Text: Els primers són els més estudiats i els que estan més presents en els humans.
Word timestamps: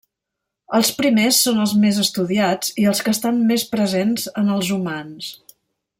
Els 0.77 0.87
primers 1.01 1.41
són 1.47 1.59
els 1.65 1.75
més 1.83 1.99
estudiats 2.05 2.73
i 2.85 2.89
els 2.93 3.03
que 3.05 3.15
estan 3.19 3.39
més 3.53 3.69
presents 3.77 4.29
en 4.43 4.51
els 4.57 4.73
humans. 4.79 5.33